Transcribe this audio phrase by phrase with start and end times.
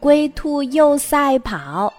[0.00, 1.92] 龟兔又赛跑。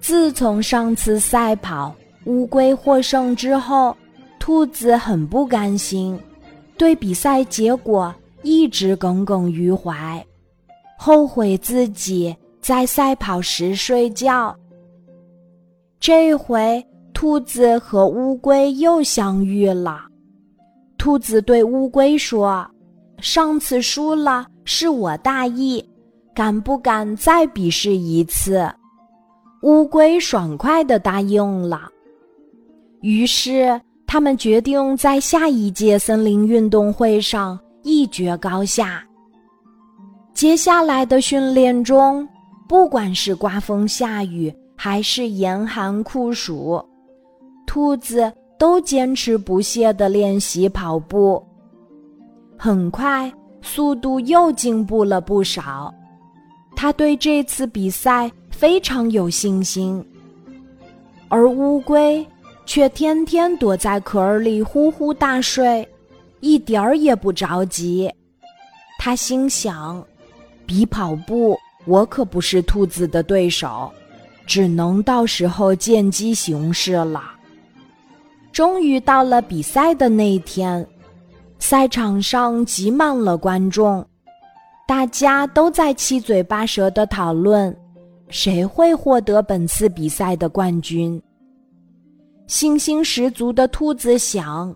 [0.00, 3.96] 自从上次赛跑乌龟获胜之后，
[4.38, 6.18] 兔子很不甘心，
[6.76, 8.12] 对比赛结果
[8.42, 10.24] 一直耿耿于怀，
[10.98, 14.56] 后悔自己在赛跑时睡觉。
[16.00, 20.06] 这回，兔子和乌龟又相遇了。
[20.98, 22.68] 兔子对乌龟说
[23.22, 25.84] ：“上次输了是我大意，
[26.34, 28.68] 敢不敢再比试一次？”
[29.62, 31.88] 乌龟爽快地答应了。
[33.00, 39.04] 于是，他们决定在下一届森林运动会上一决高下。
[40.34, 42.28] 接下来的训练中，
[42.68, 46.84] 不管是刮风下雨，还是严寒酷暑，
[47.66, 51.40] 兔子都坚持不懈地练习跑步。
[52.58, 55.92] 很快，速度又进步了不少。
[56.76, 60.04] 他对这次比赛非常有信心，
[61.28, 62.26] 而乌龟
[62.66, 65.88] 却天天躲在壳里呼呼大睡，
[66.40, 68.12] 一点儿也不着急。
[68.98, 70.04] 他心想：
[70.66, 73.90] 比跑步，我可不是兔子的对手。
[74.44, 77.22] 只能到时候见机行事了。
[78.50, 80.84] 终于到了比赛的那一天，
[81.62, 84.04] 赛场上挤满了观众，
[84.84, 87.74] 大家都在七嘴八舌的讨论
[88.30, 91.22] 谁会获得本次比赛的冠军。
[92.48, 94.74] 信心十足的兔子想：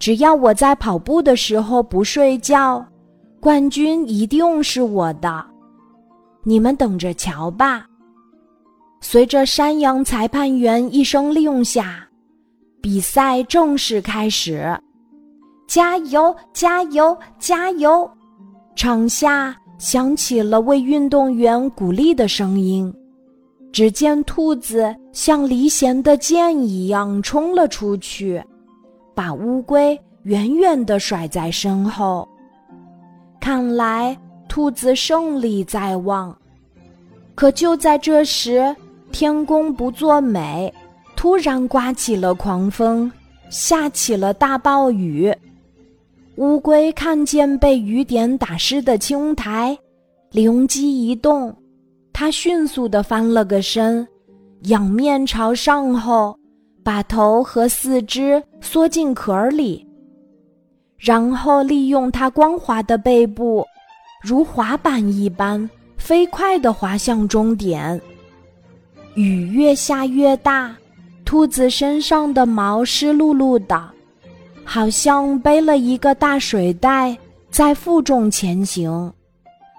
[0.00, 2.84] 只要我在跑步的时候不睡觉，
[3.38, 5.46] 冠军一定是我的。
[6.42, 7.86] 你们等着瞧吧。
[9.00, 12.04] 随着山羊裁判员一声令下，
[12.82, 14.76] 比赛正式开始。
[15.66, 16.34] 加油！
[16.52, 17.16] 加油！
[17.38, 18.08] 加油！
[18.74, 22.92] 场下响起了为运动员鼓励的声音。
[23.72, 28.42] 只见兔子像离弦的箭一样冲了出去，
[29.14, 32.26] 把乌龟远远地甩在身后。
[33.38, 34.16] 看来
[34.48, 36.34] 兔子胜利在望。
[37.34, 38.74] 可就在这时，
[39.12, 40.72] 天公不作美，
[41.14, 43.12] 突然刮起了狂风，
[43.50, 45.34] 下起了大暴雨。
[46.36, 49.76] 乌龟看见被雨点打湿的青苔，
[50.32, 51.54] 灵机一动，
[52.12, 54.06] 它迅速地翻了个身，
[54.64, 56.38] 仰面朝上后，
[56.84, 59.86] 把头和四肢缩进壳里，
[60.98, 63.64] 然后利用它光滑的背部，
[64.22, 67.98] 如滑板一般飞快地滑向终点。
[69.14, 70.76] 雨越下越大，
[71.24, 73.90] 兔子身上的毛湿漉漉的，
[74.66, 77.16] 好像背了一个大水袋
[77.50, 79.10] 在负重前行。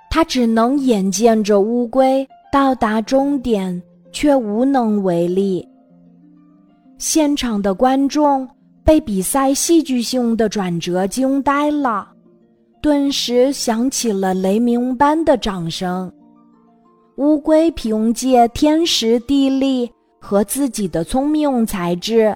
[0.09, 3.79] 它只能眼见着乌龟到达终点，
[4.11, 5.67] 却无能为力。
[6.97, 8.47] 现场的观众
[8.83, 12.07] 被比赛戏剧性的转折惊呆了，
[12.81, 16.11] 顿时响起了雷鸣般的掌声。
[17.17, 22.35] 乌龟凭借天时地利和自己的聪明才智，